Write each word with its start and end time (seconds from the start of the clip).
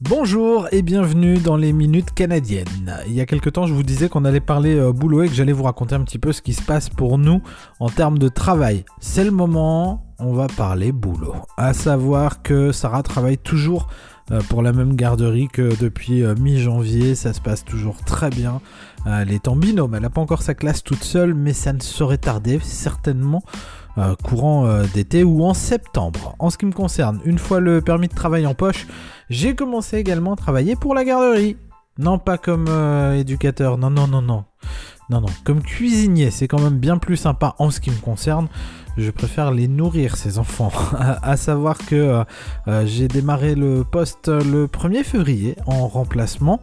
Bonjour 0.00 0.68
et 0.70 0.82
bienvenue 0.82 1.38
dans 1.38 1.56
les 1.56 1.72
minutes 1.72 2.14
canadiennes. 2.14 2.94
Il 3.08 3.14
y 3.14 3.20
a 3.20 3.26
quelque 3.26 3.50
temps, 3.50 3.66
je 3.66 3.74
vous 3.74 3.82
disais 3.82 4.08
qu'on 4.08 4.24
allait 4.24 4.38
parler 4.38 4.76
euh, 4.76 4.92
boulot 4.92 5.24
et 5.24 5.28
que 5.28 5.34
j'allais 5.34 5.50
vous 5.50 5.64
raconter 5.64 5.96
un 5.96 6.02
petit 6.02 6.20
peu 6.20 6.30
ce 6.30 6.40
qui 6.40 6.54
se 6.54 6.62
passe 6.62 6.88
pour 6.88 7.18
nous 7.18 7.42
en 7.80 7.88
termes 7.88 8.16
de 8.16 8.28
travail. 8.28 8.84
C'est 9.00 9.24
le 9.24 9.32
moment, 9.32 10.06
on 10.20 10.34
va 10.34 10.46
parler 10.46 10.92
boulot. 10.92 11.34
À 11.56 11.72
savoir 11.72 12.42
que 12.42 12.70
Sarah 12.70 13.02
travaille 13.02 13.38
toujours 13.38 13.88
euh, 14.30 14.40
pour 14.48 14.62
la 14.62 14.72
même 14.72 14.94
garderie 14.94 15.48
que 15.48 15.76
depuis 15.80 16.22
euh, 16.22 16.36
mi-janvier, 16.38 17.16
ça 17.16 17.32
se 17.32 17.40
passe 17.40 17.64
toujours 17.64 17.96
très 18.04 18.30
bien. 18.30 18.60
Elle 19.04 19.32
est 19.32 19.48
en 19.48 19.56
binôme, 19.56 19.96
elle 19.96 20.02
n'a 20.02 20.10
pas 20.10 20.20
encore 20.20 20.42
sa 20.42 20.54
classe 20.54 20.84
toute 20.84 21.02
seule, 21.02 21.34
mais 21.34 21.52
ça 21.52 21.72
ne 21.72 21.80
saurait 21.80 22.18
tarder 22.18 22.60
certainement 22.62 23.42
courant 24.22 24.82
d'été 24.94 25.24
ou 25.24 25.44
en 25.44 25.54
septembre. 25.54 26.34
En 26.38 26.50
ce 26.50 26.58
qui 26.58 26.66
me 26.66 26.72
concerne, 26.72 27.20
une 27.24 27.38
fois 27.38 27.60
le 27.60 27.80
permis 27.80 28.08
de 28.08 28.14
travail 28.14 28.46
en 28.46 28.54
poche, 28.54 28.86
j'ai 29.30 29.54
commencé 29.54 29.98
également 29.98 30.34
à 30.34 30.36
travailler 30.36 30.76
pour 30.76 30.94
la 30.94 31.04
garderie. 31.04 31.56
Non 31.98 32.18
pas 32.18 32.38
comme 32.38 32.66
euh, 32.68 33.18
éducateur, 33.18 33.76
non, 33.76 33.90
non, 33.90 34.06
non, 34.06 34.22
non. 34.22 34.44
Non, 35.10 35.22
non, 35.22 35.28
comme 35.44 35.62
cuisinier, 35.62 36.30
c'est 36.30 36.48
quand 36.48 36.60
même 36.60 36.78
bien 36.78 36.98
plus 36.98 37.16
sympa 37.16 37.54
en 37.58 37.70
ce 37.70 37.80
qui 37.80 37.90
me 37.90 37.96
concerne. 37.96 38.48
Je 38.98 39.10
préfère 39.10 39.52
les 39.52 39.68
nourrir, 39.68 40.16
ces 40.16 40.38
enfants. 40.38 40.72
à, 41.22 41.36
savoir 41.36 41.78
que 41.78 41.94
euh, 41.94 42.24
euh, 42.66 42.84
j'ai 42.84 43.08
démarré 43.08 43.54
le 43.54 43.84
poste 43.84 44.28
le 44.28 44.66
1er 44.66 45.04
février 45.04 45.56
en 45.66 45.86
remplacement 45.86 46.60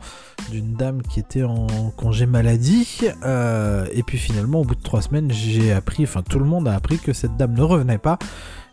d'une 0.51 0.73
dame 0.73 1.01
qui 1.01 1.19
était 1.19 1.43
en 1.43 1.67
congé 1.97 2.25
maladie. 2.25 3.01
et 3.03 4.03
puis 4.03 4.17
finalement, 4.17 4.61
au 4.61 4.63
bout 4.63 4.75
de 4.75 4.83
trois 4.83 5.01
semaines, 5.01 5.31
j'ai 5.31 5.71
appris, 5.71 6.03
enfin 6.03 6.21
tout 6.21 6.39
le 6.39 6.45
monde 6.45 6.67
a 6.67 6.75
appris 6.75 6.99
que 6.99 7.13
cette 7.13 7.35
dame 7.37 7.53
ne 7.53 7.63
revenait 7.63 7.97
pas. 7.97 8.19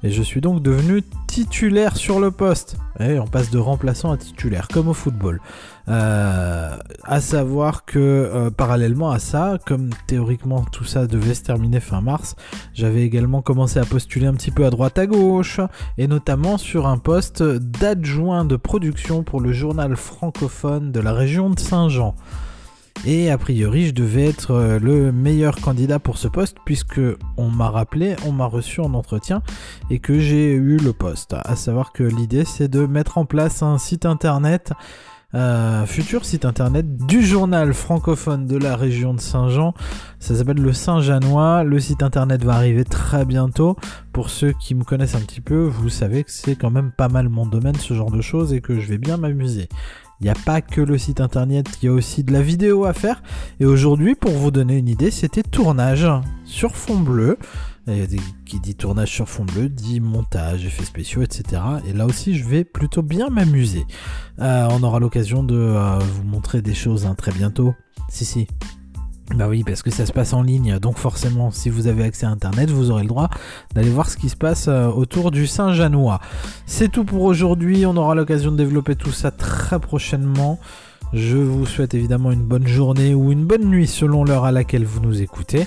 Et 0.05 0.11
je 0.11 0.23
suis 0.23 0.41
donc 0.41 0.62
devenu 0.62 1.02
titulaire 1.29 1.97
sur 1.97 2.19
le 2.19 2.31
poste. 2.31 2.77
Et 2.98 3.19
on 3.20 3.27
passe 3.27 3.50
de 3.50 3.58
remplaçant 3.58 4.11
à 4.11 4.17
titulaire, 4.17 4.67
comme 4.69 4.89
au 4.89 4.95
football. 4.95 5.41
Euh, 5.89 6.77
à 7.05 7.20
savoir 7.20 7.84
que 7.84 7.98
euh, 7.98 8.50
parallèlement 8.50 9.11
à 9.11 9.19
ça, 9.19 9.58
comme 9.64 9.91
théoriquement 10.06 10.64
tout 10.64 10.84
ça 10.84 11.06
devait 11.06 11.34
se 11.34 11.42
terminer 11.42 11.80
fin 11.80 12.00
mars, 12.00 12.34
j'avais 12.75 13.03
également 13.03 13.42
commencé 13.42 13.78
à 13.78 13.84
postuler 13.84 14.27
un 14.27 14.34
petit 14.34 14.50
peu 14.50 14.67
à 14.67 14.70
droite 14.70 14.98
à 14.98 15.06
gauche, 15.06 15.61
et 15.98 16.08
notamment 16.08 16.58
sur 16.58 16.86
un 16.86 16.98
poste 16.98 17.42
d'adjoint 17.42 18.45
de 18.45 18.56
production 18.56 19.23
pour 19.23 19.41
le 19.41 19.53
journal 19.53 19.97
francophone 19.97 20.92
de 20.92 21.00
la 21.00 21.12
région 21.12 21.50
de 21.50 21.58
Saint-Jean. 21.58 22.14
Et 23.05 23.31
a 23.31 23.39
priori, 23.39 23.87
je 23.87 23.93
devais 23.93 24.27
être 24.27 24.53
euh, 24.53 24.79
le 24.79 25.11
meilleur 25.11 25.61
candidat 25.61 25.98
pour 25.98 26.19
ce 26.19 26.29
poste 26.29 26.57
puisque 26.65 27.01
on 27.37 27.51
m'a 27.51 27.69
rappelé, 27.69 28.15
on 28.27 28.33
m'a 28.33 28.47
reçu 28.47 28.81
en 28.81 28.95
entretien 28.95 29.43
et 29.91 29.98
que 29.98 30.21
j'ai 30.21 30.53
eu 30.53 30.77
le 30.77 30.93
poste. 30.93 31.35
À 31.45 31.57
savoir 31.57 31.93
que 31.93 32.05
l'idée, 32.05 32.45
c'est 32.45 32.69
de 32.69 32.87
mettre 32.87 33.19
en 33.19 33.25
place 33.25 33.63
un 33.63 33.79
site 33.79 34.07
internet. 34.07 34.73
Euh, 35.35 35.87
futur 35.87 36.27
site 36.27 36.45
internet 36.45 37.07
du 37.07 37.23
journal 37.23 37.73
francophone 37.73 38.47
de 38.47 38.59
la 38.59 38.77
région 38.77 39.15
de 39.15 39.20
Saint-Jean. 39.20 39.73
Ça 40.19 40.37
s'appelle 40.37 40.61
le 40.61 40.73
Saint-Janois. 40.75 41.65
Le 41.65 41.81
site 41.81 42.03
internet 42.03 42.45
va 42.45 42.55
arriver 42.55 42.85
très 42.85 43.25
bientôt. 43.25 43.77
Pour 44.13 44.29
ceux 44.29 44.53
qui 44.53 44.75
me 44.75 44.85
connaissent 44.85 45.15
un 45.15 45.20
petit 45.20 45.41
peu, 45.41 45.65
vous 45.65 45.89
savez 45.89 46.23
que 46.23 46.31
c'est 46.31 46.55
quand 46.55 46.70
même 46.70 46.93
pas 46.93 47.09
mal 47.09 47.31
mon 47.31 47.47
domaine, 47.47 47.77
ce 47.77 47.95
genre 47.95 48.11
de 48.11 48.20
choses, 48.20 48.53
et 48.53 48.61
que 48.61 48.79
je 48.79 48.87
vais 48.87 48.98
bien 48.98 49.17
m'amuser. 49.17 49.69
Il 50.23 50.27
n'y 50.27 50.31
a 50.31 50.34
pas 50.34 50.61
que 50.61 50.81
le 50.81 50.98
site 50.98 51.20
internet, 51.20 51.67
il 51.83 51.87
y 51.87 51.89
a 51.89 51.92
aussi 51.92 52.23
de 52.23 52.33
la 52.33 52.42
vidéo 52.42 52.84
à 52.84 52.92
faire. 52.92 53.25
Et 53.59 53.65
aujourd'hui, 53.65 54.15
pour 54.15 54.31
vous 54.31 54.53
donner 54.53 54.79
une 54.79 54.89
idée, 54.89 55.11
c'était 55.11 55.42
tournage 55.42 56.06
sur 56.45 56.77
fond 56.77 57.01
bleu. 57.01 57.39
Qui 58.45 58.61
dit 58.61 58.77
tournage 58.77 59.11
sur 59.11 59.29
fond 59.29 59.45
bleu 59.45 59.69
dit 59.69 59.98
montage, 59.98 60.64
effets 60.64 60.84
spéciaux, 60.84 61.23
etc. 61.23 61.61
Et 61.89 61.92
là 61.92 62.06
aussi, 62.06 62.39
je 62.39 62.47
vais 62.47 62.62
plutôt 62.62 63.03
bien 63.03 63.31
m'amuser. 63.31 63.84
Euh, 64.39 64.69
on 64.70 64.84
aura 64.84 65.01
l'occasion 65.01 65.42
de 65.42 65.57
euh, 65.57 65.98
vous 65.98 66.23
montrer 66.23 66.63
des 66.63 66.75
choses 66.75 67.05
hein, 67.05 67.17
très 67.17 67.33
bientôt. 67.33 67.75
Si, 68.08 68.25
si, 68.25 68.46
bah 69.30 69.46
oui, 69.48 69.64
parce 69.64 69.83
que 69.83 69.90
ça 69.90 70.05
se 70.05 70.12
passe 70.12 70.34
en 70.34 70.42
ligne, 70.42 70.78
donc 70.78 70.98
forcément, 70.98 71.50
si 71.50 71.70
vous 71.70 71.86
avez 71.86 72.05
accès 72.05 72.27
à 72.27 72.30
Internet, 72.30 72.70
vous 72.70 72.90
aurez 72.90 73.02
le 73.02 73.08
droit 73.08 73.30
d'aller 73.74 73.88
voir 73.88 74.10
ce 74.10 74.18
qui 74.18 74.28
se 74.28 74.36
passe 74.36 74.68
euh, 74.68 74.88
autour 74.88 75.30
du 75.30 75.46
Saint-Janois. 75.46 76.20
C'est 76.66 76.90
tout 76.90 77.05
pour 77.05 77.22
aujourd'hui, 77.22 77.86
on 77.86 77.96
aura 77.96 78.14
l'occasion 78.14 78.52
de 78.52 78.56
développer 78.56 78.94
tout 78.94 79.12
ça 79.12 79.30
très 79.30 79.78
prochainement. 79.78 80.58
Je 81.14 81.38
vous 81.38 81.64
souhaite 81.66 81.94
évidemment 81.94 82.30
une 82.30 82.42
bonne 82.42 82.66
journée 82.66 83.14
ou 83.14 83.33
une 83.33 83.46
bonne 83.46 83.64
nuit 83.64 83.86
selon 83.86 84.24
l'heure 84.24 84.44
à 84.44 84.52
laquelle 84.52 84.84
vous 84.84 85.00
nous 85.00 85.22
écoutez. 85.22 85.66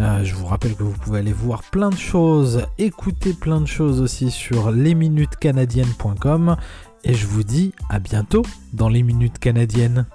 Euh, 0.00 0.24
je 0.24 0.34
vous 0.34 0.46
rappelle 0.46 0.74
que 0.74 0.82
vous 0.82 0.92
pouvez 0.92 1.20
aller 1.20 1.32
voir 1.32 1.62
plein 1.62 1.90
de 1.90 1.96
choses, 1.96 2.66
écouter 2.78 3.32
plein 3.32 3.60
de 3.60 3.66
choses 3.66 4.00
aussi 4.00 4.30
sur 4.30 4.70
lesminutescanadiennes.com 4.70 6.56
et 7.04 7.14
je 7.14 7.26
vous 7.26 7.44
dis 7.44 7.72
à 7.88 7.98
bientôt 7.98 8.42
dans 8.72 8.88
les 8.88 9.02
minutes 9.02 9.38
canadiennes. 9.38 10.06